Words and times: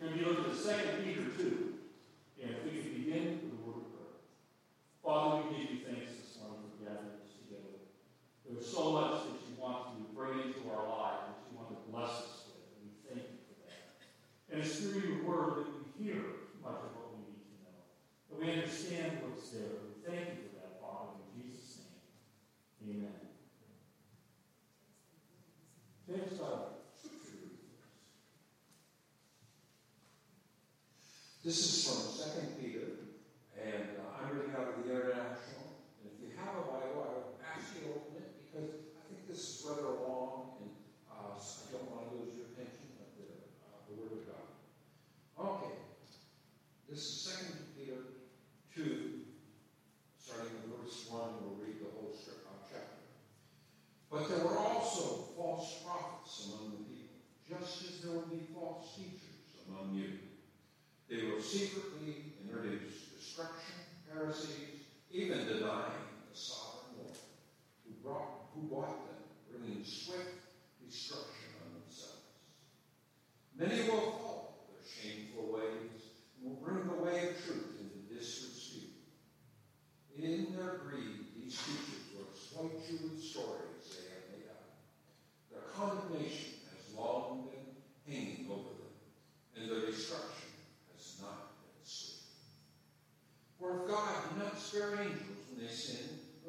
And 0.00 0.10
if 0.10 0.16
you 0.20 0.26
look 0.26 0.38
at 0.40 0.52
2 0.52 0.54
second 0.54 1.04
Peter 1.04 1.22
2, 1.36 1.57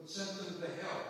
sent 0.10 0.36
them 0.38 0.56
to 0.60 0.82
hell 0.82 1.09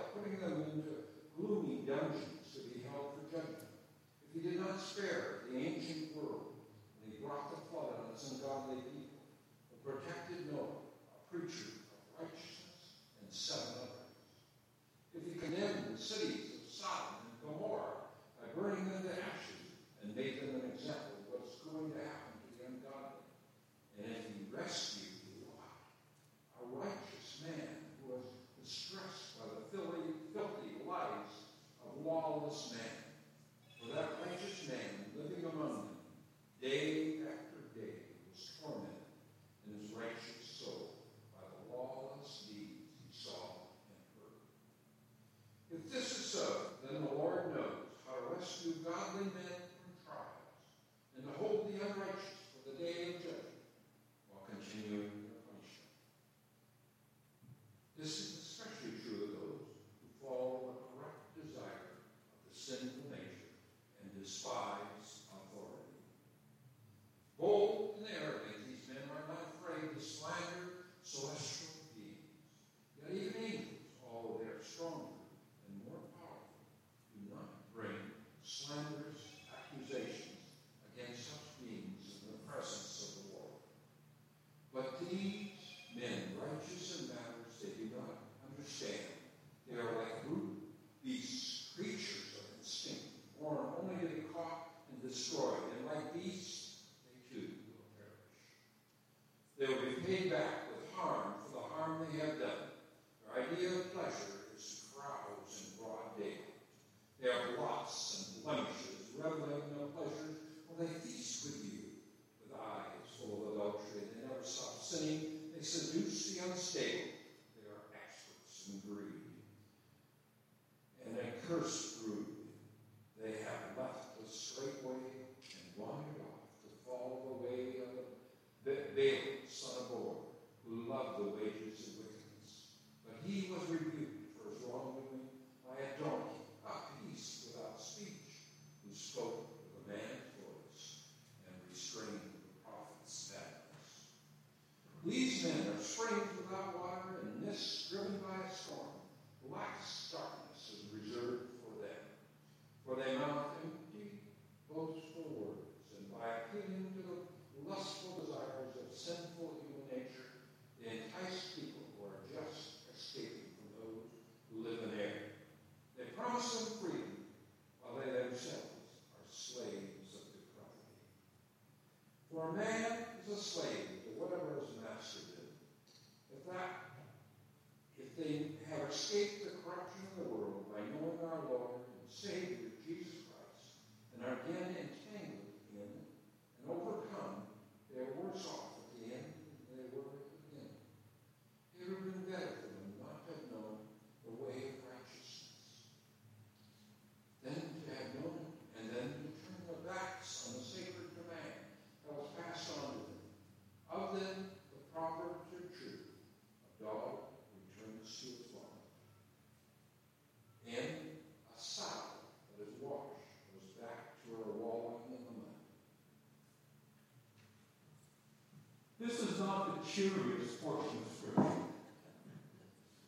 Not 219.49 219.81
the 219.81 219.89
cheeriest 219.89 220.63
portion 220.63 220.99
of 221.01 221.11
Scripture, 221.17 221.63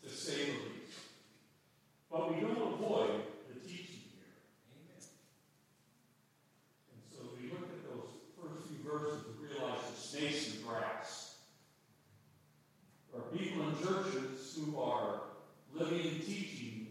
to 0.03 0.09
say 0.09 0.45
the 0.45 0.51
least. 0.53 0.97
But 2.09 2.33
we 2.33 2.41
don't 2.41 2.73
avoid 2.73 3.21
the 3.47 3.59
teaching 3.59 4.09
here. 4.09 4.41
Amen. 4.73 5.05
And 6.93 7.01
so 7.13 7.19
we 7.37 7.51
look 7.51 7.69
at 7.69 7.83
those 7.85 8.09
first 8.35 8.67
few 8.67 8.79
verses 8.89 9.21
and 9.27 9.35
realize 9.39 9.81
the 9.93 10.01
snakes 10.01 10.55
and 10.55 10.65
grass. 10.65 11.35
There 13.11 13.21
are 13.21 13.29
people 13.37 13.69
in 13.69 13.75
churches 13.77 14.57
who 14.57 14.81
are 14.81 15.21
living 15.75 16.07
and 16.07 16.25
teaching 16.25 16.87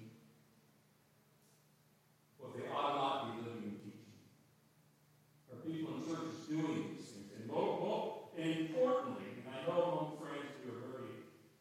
what 2.39 2.57
they 2.57 2.69
ought 2.73 2.95
not 2.95 3.35
be 3.35 3.51
living 3.51 3.65
and 3.65 3.79
teaching. 3.83 4.15
There 5.49 5.59
are 5.59 5.63
people 5.63 5.97
in 5.97 6.03
churches 6.07 6.39
doing 6.49 6.95
these 6.95 7.09
things. 7.09 7.33
And, 7.37 7.49
mo- 7.49 7.79
mo- 7.83 8.17
and 8.39 8.69
importantly, 8.69 9.25
and 9.41 9.49
I 9.53 9.67
know 9.67 9.83
among 9.83 10.09
friends 10.21 10.49
we 10.65 10.71
are 10.71 10.81
very 10.93 11.13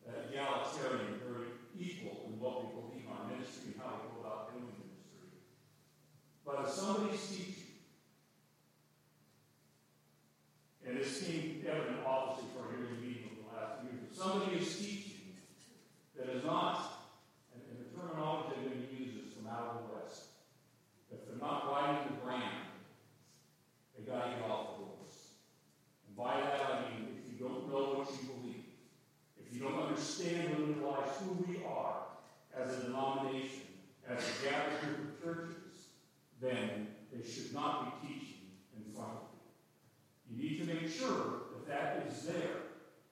uh, 0.07 0.29
egalitarian, 0.31 1.19
very 1.25 1.51
equal 1.77 2.27
in 2.27 2.39
what 2.39 2.63
we 2.63 2.67
believe 2.71 3.03
in 3.07 3.11
our 3.11 3.25
ministry 3.27 3.73
and 3.73 3.81
how 3.81 3.99
we 3.99 4.07
go 4.15 4.27
about 4.27 4.53
doing 4.53 4.67
ministry. 4.79 5.31
But 6.45 6.63
if 6.63 6.69
somebody's 6.71 7.25
teaching, 7.27 7.83
and 10.85 10.97
this 10.97 11.23
came 11.23 11.65
evident 11.67 11.99
obviously 12.05 12.49
for 12.55 12.71
hearing 12.71 13.01
meeting 13.01 13.31
over 13.31 13.43
the 13.43 13.47
last 13.51 13.81
few 13.81 13.91
years. 13.91 14.07
If 14.11 14.15
somebody 14.15 14.55
is 14.57 14.69
teaching 14.75 15.35
that 16.15 16.29
is 16.29 16.43
not, 16.45 17.11
and, 17.53 17.61
and 17.67 17.77
the 17.83 17.89
terminology 17.91 18.55
they're 18.55 18.69
going 18.71 18.87
to 18.87 18.93
use 18.95 19.27
is 19.27 19.33
from 19.33 19.47
out 19.51 19.67
of 19.67 19.73
the 19.83 19.85
West, 19.99 20.31
if 21.11 21.25
they're 21.27 21.41
not 21.41 21.67
riding 21.67 22.07
the 22.07 22.17
brand, 22.23 22.71
they 23.97 24.05
got 24.07 24.23
to 24.23 24.29
get 24.31 24.49
off 24.49 24.79
the 24.79 24.85
horse. 24.85 25.35
And 26.07 26.15
by 26.17 26.41
that 26.41 26.61
I 26.65 26.73
mean, 26.89 27.13
if 27.13 27.29
you 27.29 27.37
don't 27.37 27.69
know 27.69 28.01
what 28.01 28.09
you 28.09 28.29
believe, 28.33 28.65
if 29.37 29.53
you 29.53 29.61
don't 29.61 29.77
understand 29.79 30.53
and 30.53 30.77
realize 30.77 31.09
who 31.21 31.45
we 31.45 31.61
are 31.63 32.17
as 32.57 32.77
a 32.77 32.81
denomination, 32.83 33.69
as 34.09 34.23
a 34.23 34.49
gathered 34.49 34.81
group 34.81 34.99
of 35.05 35.23
churches, 35.23 35.93
then 36.41 36.87
they 37.13 37.21
should 37.27 37.53
not 37.53 38.01
be 38.01 38.07
teaching 38.07 38.49
in 38.75 38.91
front 38.93 39.11
of 39.11 39.27
you. 39.29 39.37
You 40.29 40.35
need 40.37 40.57
to 40.59 40.65
make 40.73 40.91
sure 40.91 41.49
that 41.53 41.67
that 41.67 42.07
is 42.07 42.23
there. 42.23 42.69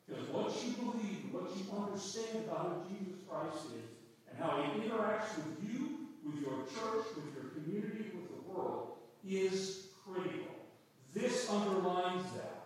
Because 0.07 0.27
what 0.29 0.53
you 0.63 0.71
believe, 0.77 1.33
what 1.33 1.49
you 1.57 1.65
understand 1.75 2.45
about 2.45 2.87
who 2.87 2.95
Jesus 2.95 3.19
Christ 3.27 3.73
is, 3.75 3.89
and 4.29 4.37
how 4.39 4.63
he 4.63 4.87
interacts 4.87 5.35
with 5.35 5.57
you, 5.67 6.07
with 6.23 6.39
your 6.41 6.63
church, 6.69 7.05
with 7.15 7.33
your 7.35 7.51
community, 7.57 8.11
with 8.15 8.29
the 8.29 8.41
world, 8.47 8.97
is 9.27 9.87
critical. 10.05 10.55
This 11.13 11.49
underlines 11.49 12.25
that 12.33 12.57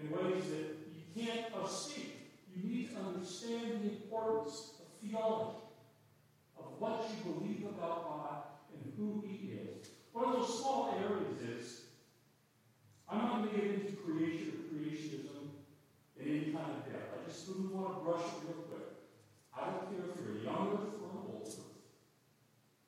in 0.00 0.10
ways 0.10 0.44
that 0.50 0.78
you 0.94 1.02
can't 1.14 1.46
escape. 1.64 2.30
You 2.54 2.68
need 2.68 2.90
to 2.94 3.00
understand 3.00 3.82
the 3.82 3.88
importance 3.88 4.74
of 4.80 4.86
theology, 5.00 5.58
of 6.58 6.64
what 6.78 7.08
you 7.10 7.32
believe 7.32 7.64
about 7.64 8.04
God 8.04 8.42
and 8.72 8.92
who 8.96 9.24
he 9.26 9.52
is. 9.52 9.88
One 10.12 10.26
of 10.26 10.32
those 10.32 10.60
small 10.60 10.94
areas 10.98 11.40
is 11.40 11.80
I'm 13.08 13.18
not 13.18 13.38
going 13.38 13.48
to 13.50 13.56
get 13.56 13.64
into 13.80 13.92
creation 13.96 14.52
or 14.52 14.74
creationism 14.74 15.48
in 16.18 16.28
any 16.28 16.52
kind 16.52 16.70
of 16.76 16.84
depth. 16.84 17.12
I 17.18 17.28
just 17.28 17.48
really 17.48 17.74
want 17.74 17.98
to 17.98 18.04
brush 18.04 18.22
it 18.22 18.46
real 18.46 18.64
quick. 18.68 18.88
I 19.56 19.64
don't 19.66 19.90
care 19.90 20.10
if 20.10 20.20
you're 20.24 20.44
young 20.44 20.68
or 20.68 21.10
an 21.10 21.18
old. 21.28 21.54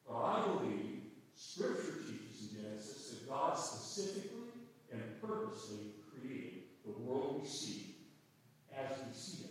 But 0.07 0.15
I 0.15 0.47
believe 0.47 1.01
Scripture 1.35 2.01
teaches 2.07 2.53
in 2.53 2.63
Genesis 2.63 3.11
that 3.11 3.29
God 3.29 3.59
specifically 3.59 4.49
and 4.93 5.03
purposely 5.55 5.93
created 6.11 6.63
the 6.85 6.93
world 7.03 7.41
we 7.41 7.49
see 7.49 7.95
as 8.77 8.91
we 8.99 9.15
see 9.15 9.45
it. 9.45 9.51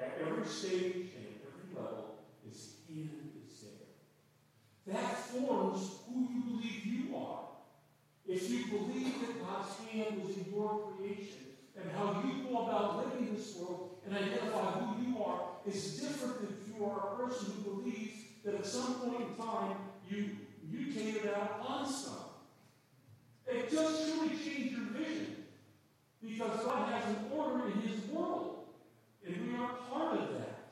At 0.00 0.18
every 0.24 0.46
stage 0.46 1.10
and 1.16 1.26
at 1.26 1.42
every 1.46 1.74
level, 1.74 2.20
His 2.46 2.76
hand 2.88 3.32
is 3.44 3.60
there. 3.60 4.94
That 4.94 5.16
forms 5.16 5.90
who 6.06 6.28
you 6.32 6.42
believe 6.42 6.86
you 6.86 7.16
are. 7.16 7.40
If 8.26 8.48
you 8.48 8.66
believe 8.66 9.20
that 9.20 9.44
God's 9.44 9.76
hand 9.90 10.22
was 10.22 10.36
in 10.36 10.46
your 10.52 10.92
creation 10.96 11.56
and 11.76 11.90
how 11.90 12.22
you 12.24 12.44
go 12.48 12.66
about 12.66 12.98
living 12.98 13.34
this 13.34 13.56
world 13.56 13.98
and 14.06 14.16
identify 14.16 14.70
who 14.72 15.10
you 15.10 15.22
are 15.22 15.40
is 15.66 15.98
different 15.98 16.40
than 16.40 16.56
if 16.56 16.78
you 16.78 16.84
are 16.84 16.98
a 16.98 17.16
person 17.16 17.52
who 17.52 17.82
believes 17.82 18.20
that 18.44 18.54
at 18.54 18.66
some 18.66 18.94
point 18.94 19.20
in 19.20 19.44
time 19.44 19.76
you 20.08 20.30
mutated 20.70 21.30
out 21.34 21.60
on 21.66 21.86
some. 21.86 22.29
It 23.52 23.70
just 23.70 24.04
truly 24.06 24.28
changed 24.28 24.72
your 24.72 24.86
vision 24.96 25.36
because 26.22 26.64
God 26.64 26.92
has 26.92 27.04
an 27.08 27.16
order 27.34 27.66
in 27.66 27.80
His 27.80 28.04
world 28.10 28.66
and 29.26 29.46
we 29.46 29.56
are 29.56 29.74
part 29.90 30.18
of 30.18 30.28
that. 30.34 30.68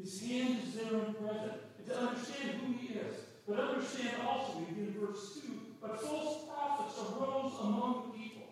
His 0.00 0.20
hand 0.20 0.58
is 0.64 0.74
there 0.74 0.94
and 0.94 1.18
present. 1.18 1.60
And 1.78 1.86
to 1.88 1.98
understand 1.98 2.60
who 2.60 2.72
He 2.74 2.94
is, 2.94 3.14
but 3.48 3.58
understand 3.58 4.10
also, 4.26 4.58
we 4.58 4.82
in 4.82 4.94
verse 4.98 5.40
2, 5.42 5.50
but 5.80 6.00
false 6.00 6.44
prophets 6.46 6.98
arose 6.98 7.52
among 7.62 8.12
the 8.12 8.18
people. 8.18 8.42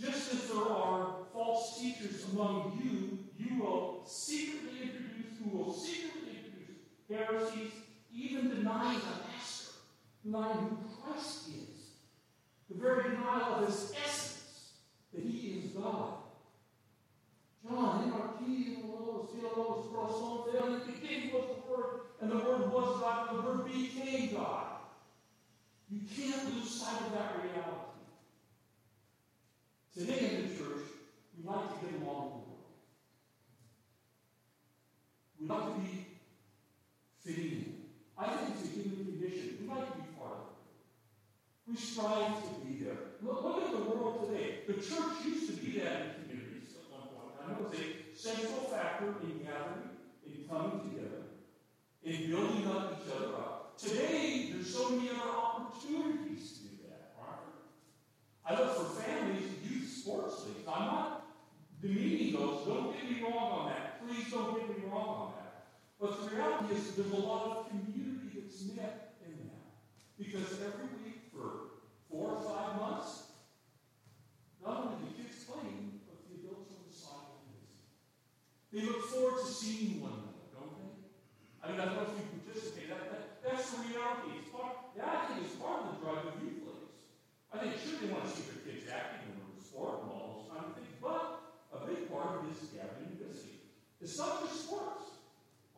Just 0.00 0.32
as 0.32 0.48
there 0.48 0.62
are 0.62 1.14
false 1.32 1.78
teachers 1.78 2.24
among 2.32 2.80
you, 2.82 3.18
you 3.38 3.62
will 3.62 4.02
secretly 4.06 4.82
introduce, 4.82 5.38
who 5.42 5.58
will 5.58 5.72
secretly 5.72 6.38
introduce 6.38 6.76
heresies, 7.08 7.72
even 8.14 8.48
denying 8.48 9.00
denying 10.24 10.68
who 10.68 10.76
Christ 11.02 11.48
is, 11.48 11.80
the 12.68 12.76
very 12.78 13.10
denial 13.10 13.56
of 13.56 13.66
his 13.66 13.92
essence, 14.04 14.72
that 15.12 15.22
he 15.24 15.60
is 15.60 15.70
God. 15.70 16.14
John, 17.68 18.04
in 18.04 18.12
our 18.12 18.30
key 18.38 18.74
in 18.74 18.82
the 18.82 18.86
lowest, 18.86 19.34
theologos, 19.34 19.92
prosome, 19.92 20.66
in 20.66 20.72
the 20.72 20.92
beginning 20.92 21.32
was 21.32 21.44
the 21.48 21.70
Word, 21.70 22.00
and 22.20 22.30
the 22.30 22.36
Word 22.36 22.72
was 22.72 23.00
God, 23.00 23.28
and 23.30 23.38
the 23.38 23.42
Word 23.42 23.64
became 23.66 24.34
God. 24.34 24.66
You 25.90 26.00
can't 26.16 26.54
lose 26.54 26.70
sight 26.70 27.02
of 27.06 27.12
that 27.12 27.36
reality. 27.36 27.90
Today 29.92 30.36
in 30.36 30.48
the 30.48 30.54
church, 30.54 30.86
we 31.36 31.48
like 31.48 31.80
to 31.80 31.86
get 31.86 32.00
along 32.00 32.24
with 32.24 32.44
the 32.44 32.50
world. 32.50 32.70
We 35.40 35.46
like 35.48 35.74
to 35.74 35.80
be 35.80 36.06
fitting 37.24 37.50
in. 37.50 37.74
I 38.16 38.36
think 38.36 38.54
it's 38.54 38.68
a 38.68 38.72
human 38.72 39.04
condition. 39.04 39.58
We 39.60 39.68
like 39.68 39.92
to 39.92 39.98
be 39.98 40.04
part 40.16 40.32
of 40.32 40.46
it. 40.46 41.59
We 41.70 41.76
strive 41.76 42.42
to 42.42 42.66
be 42.66 42.82
there. 42.82 42.98
Look, 43.22 43.44
look 43.44 43.62
at 43.62 43.70
the 43.70 43.78
world 43.78 44.26
today. 44.26 44.66
The 44.66 44.74
church 44.74 45.22
used 45.24 45.46
to 45.46 45.52
be 45.62 45.78
that 45.78 46.02
in 46.02 46.26
communities 46.26 46.74
at 46.74 46.90
one 46.90 47.06
point. 47.14 47.38
I 47.38 47.46
know 47.46 47.70
it's 47.70 47.78
a 47.78 48.34
central 48.34 48.66
factor 48.66 49.14
in 49.22 49.38
gathering, 49.38 49.94
in 50.26 50.48
coming 50.50 50.80
together, 50.90 51.30
in 52.02 52.28
building 52.28 52.66
up 52.66 52.98
each 52.98 53.14
other 53.14 53.34
up. 53.36 53.78
Today, 53.78 54.50
there's 54.52 54.74
so 54.74 54.90
many 54.90 55.10
other 55.10 55.30
opportunities 55.30 56.58
to 56.58 56.60
do 56.64 56.74
that, 56.88 57.14
aren't 57.22 57.38
there? 57.46 57.62
I 58.44 58.60
look 58.60 58.74
for 58.74 59.00
families 59.00 59.44
youth 59.62 59.88
sports 59.88 60.44
leagues. 60.46 60.66
I'm 60.66 60.86
not 60.86 61.26
demeaning 61.80 62.34
those. 62.34 62.66
Don't 62.66 62.92
get 62.92 63.08
me 63.08 63.22
wrong 63.22 63.60
on 63.60 63.68
that. 63.68 64.02
Please 64.04 64.28
don't 64.28 64.58
get 64.58 64.68
me 64.76 64.90
wrong 64.90 65.06
on 65.06 65.32
that. 65.38 65.66
But 66.00 66.18
the 66.18 66.34
reality 66.34 66.74
is 66.74 66.96
there's 66.96 67.12
a 67.12 67.16
lot 67.16 67.46
of 67.46 67.70
community 67.70 68.42
that's 68.42 68.60
met 68.74 69.14
in 69.24 69.38
that. 69.46 69.70
Because 70.18 70.58
every 70.66 70.90
week 70.98 71.09
for 71.32 71.78
four 72.10 72.36
or 72.36 72.42
five 72.42 72.80
months, 72.80 73.30
not 74.62 74.84
only 74.84 75.08
the 75.08 75.22
kids 75.22 75.46
playing, 75.46 76.02
but 76.04 76.20
the 76.26 76.42
adults 76.42 77.06
on 77.06 77.22
the 77.46 77.58
They 78.74 78.86
look 78.86 79.06
forward 79.08 79.38
to 79.40 79.46
seeing 79.46 80.02
one 80.02 80.18
another, 80.18 80.46
don't 80.52 80.74
they? 80.76 80.90
I 81.62 81.64
mean, 81.70 81.80
I 81.80 81.84
don't 81.86 81.96
know 81.96 82.10
if 82.10 82.18
you 82.18 82.42
participate. 82.42 82.90
That, 82.90 83.08
that, 83.10 83.22
that's 83.46 83.70
the 83.70 83.88
reality. 83.88 84.42
It's 84.42 84.50
part, 84.50 84.94
that 84.98 85.06
I 85.06 85.18
think 85.30 85.46
is 85.46 85.54
part 85.56 85.86
of 85.86 85.86
the 85.94 85.96
drive 86.02 86.26
of 86.28 86.34
youth 86.42 86.66
leagues. 86.66 86.98
I 87.50 87.58
think 87.58 87.78
sure 87.78 87.98
they 87.98 88.10
want 88.12 88.26
to 88.26 88.30
see 88.30 88.46
their 88.50 88.62
kids 88.66 88.90
acting 88.90 89.30
in 89.30 89.58
sport 89.62 90.02
and 90.04 90.10
all 90.12 90.42
those 90.42 90.48
kind 90.50 90.66
of 90.66 90.72
things, 90.76 90.92
but 91.00 91.22
a 91.72 91.86
big 91.86 92.10
part 92.10 92.42
of 92.42 92.46
it 92.46 92.54
is 92.54 92.74
gathering 92.74 93.14
visiting. 93.16 93.62
It's 94.02 94.18
not 94.18 94.42
just 94.44 94.66
sports. 94.66 95.18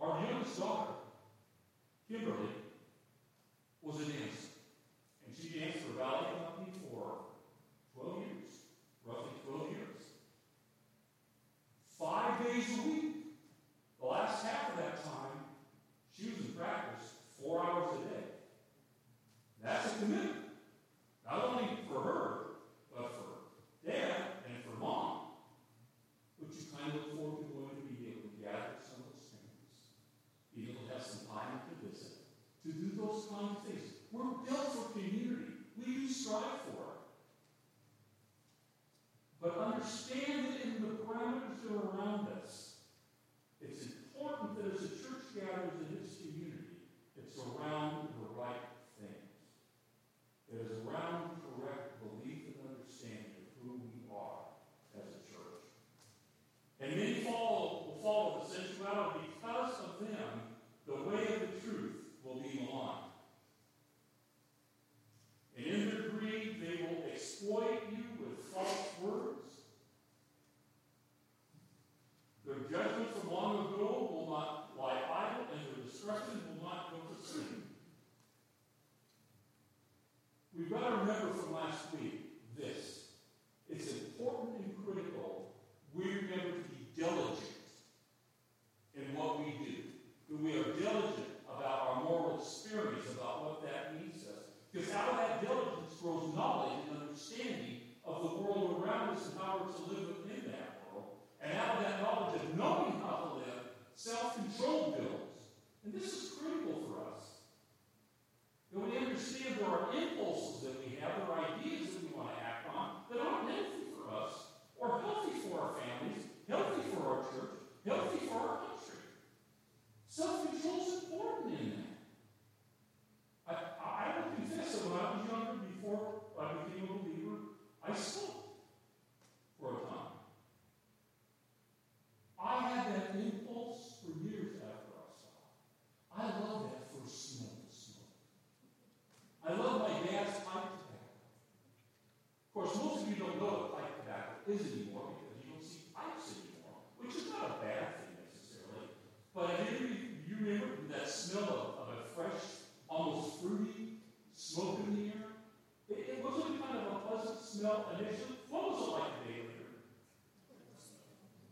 Our 0.01 0.19
youngest 0.27 0.59
daughter, 0.59 0.99
Kimberly, 2.09 2.62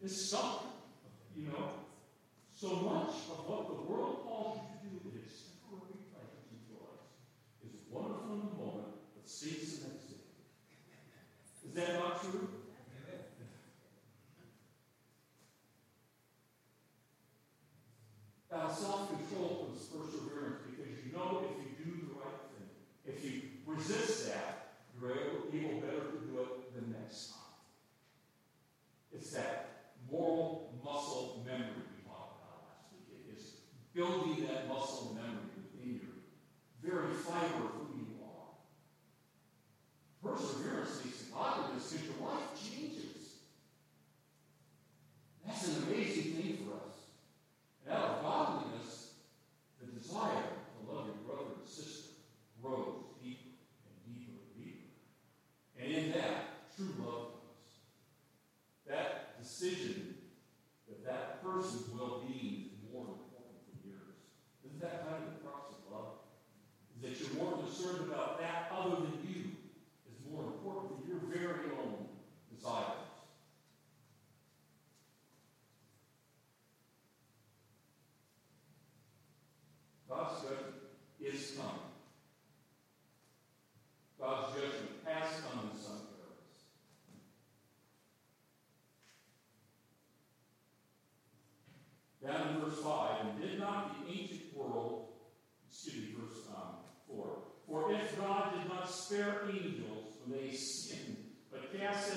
is 0.02 0.30
suffering. 0.30 0.50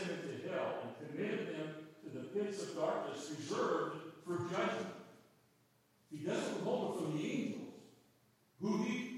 them 0.07 0.19
to 0.27 0.50
hell 0.50 0.79
and 0.83 1.12
committed 1.12 1.55
them 1.55 1.67
to 2.03 2.17
the 2.17 2.25
pits 2.25 2.63
of 2.63 2.75
darkness 2.77 3.31
reserved 3.38 3.98
for 4.25 4.38
judgment. 4.50 4.93
He 6.12 6.19
doesn't 6.19 6.63
hold 6.63 6.95
it 6.95 7.03
from 7.03 7.17
the 7.17 7.31
angels, 7.31 7.74
who 8.62 8.83
he 8.83 9.12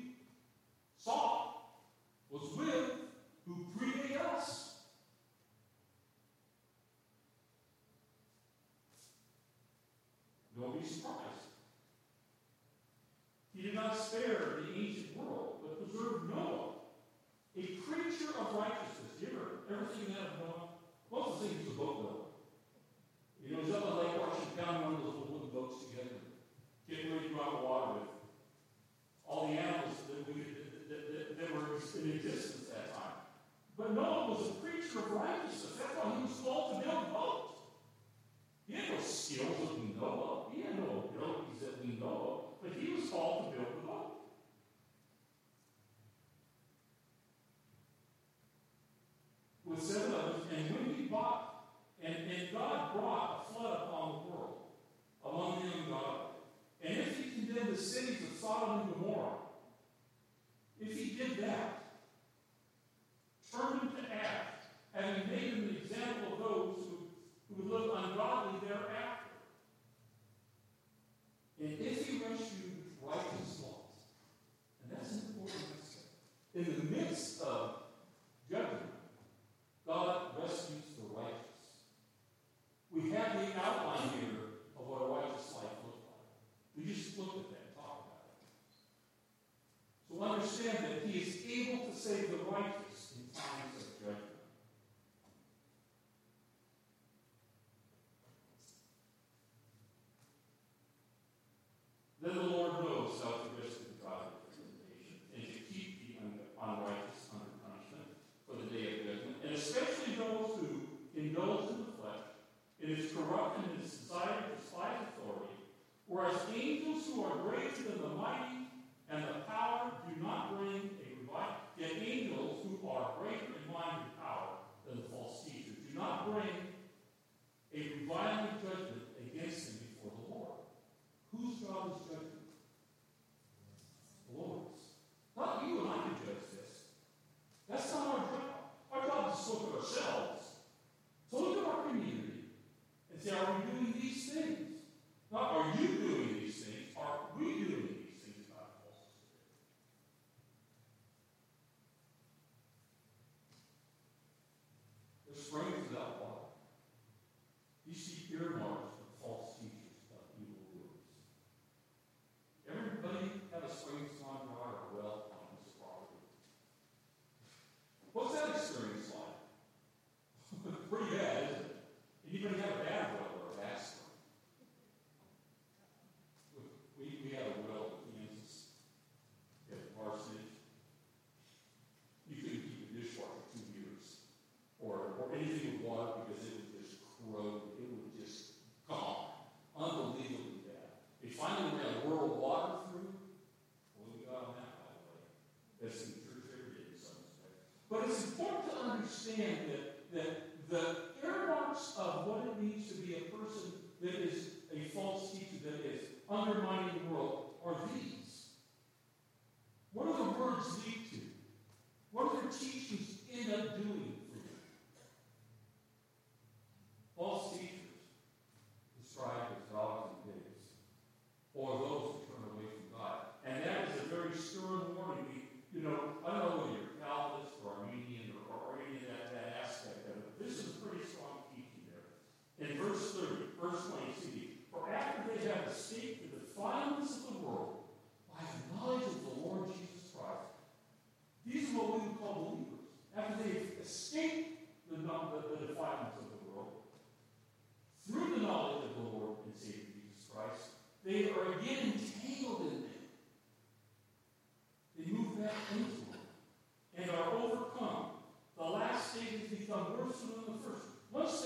doing. 213.74 214.15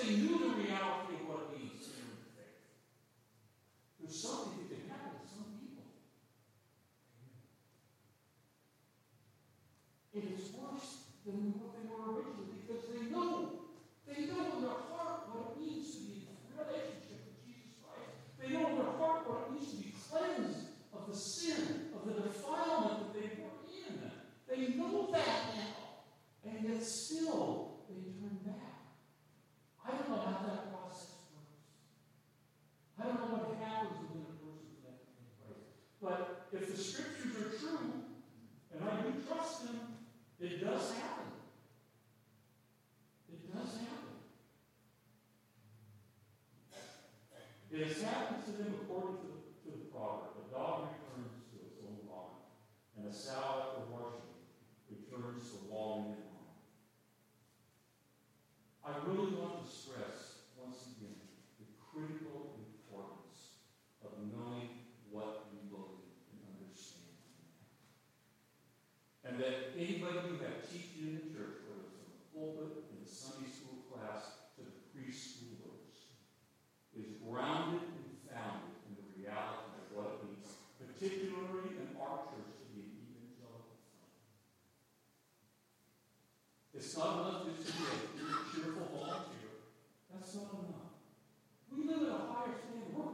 you 0.10 0.49
This 47.80 48.04
happens 48.04 48.44
to 48.44 48.52
them 48.60 48.76
according 48.84 49.24
to 49.24 49.28
the, 49.32 49.40
to 49.64 49.70
the 49.72 49.88
proverb. 49.88 50.36
Dog 50.52 50.92
returns 50.92 51.32
to 51.48 51.64
its 51.64 51.80
own 51.80 52.04
vomit, 52.12 52.44
and 53.00 53.08
a 53.08 53.14
sow 53.16 53.49
It's 86.80 86.96
not 86.96 87.20
enough 87.20 87.44
just 87.44 87.68
to 87.68 87.74
be 87.76 87.84
a 87.84 88.40
cheerful 88.56 88.88
volunteer. 88.88 89.68
That's 90.08 90.34
not 90.36 90.64
enough. 90.64 90.96
We 91.76 91.84
live 91.84 92.08
in 92.08 92.08
a 92.08 92.24
higher 92.32 92.56
standard. 92.56 93.09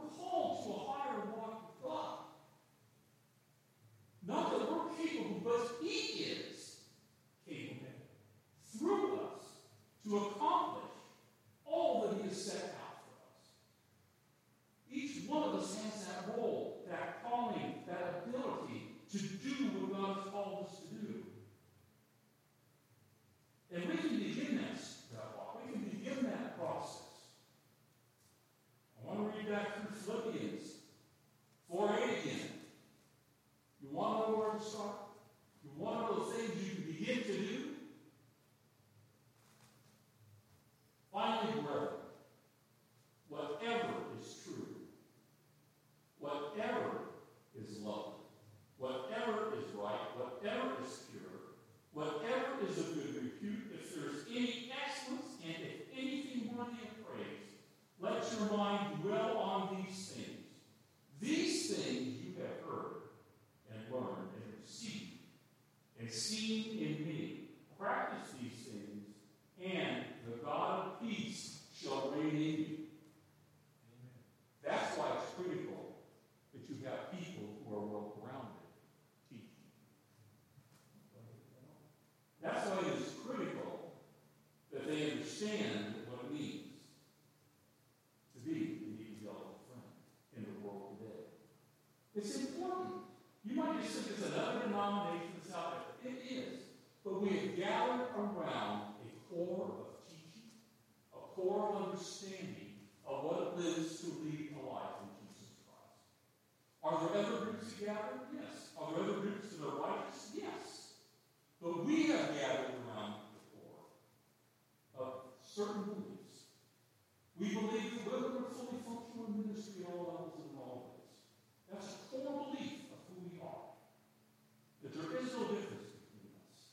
there 124.94 125.18
is 125.18 125.32
no 125.34 125.44
difference 125.50 125.90
between 125.98 126.30
us, 126.36 126.70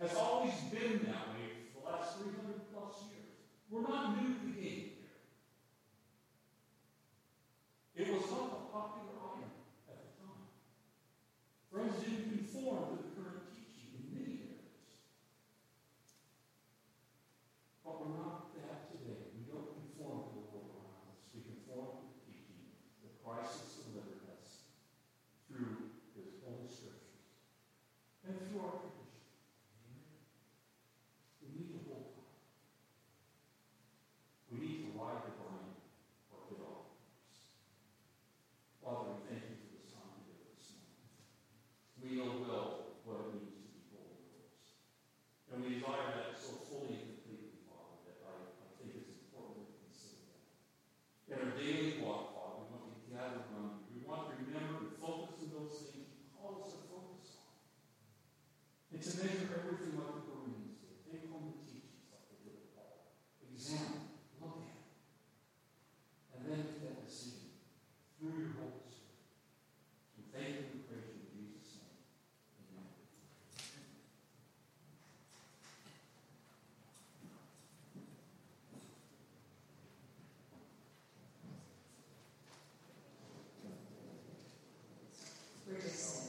has 0.00 0.16
always 0.16 0.54
been 0.70 1.06
that 1.08 1.32
way 1.32 1.70
for 1.72 1.80
the 1.80 1.90
last 1.90 2.18
300 2.18 2.68
plus 2.72 3.08
years. 3.08 3.32
We're 3.70 3.82
not 3.82 4.20
new 4.20 4.34
to 4.34 4.44
the 4.44 4.60
game. 4.60 4.83